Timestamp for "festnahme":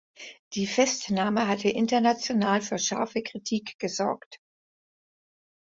0.65-1.47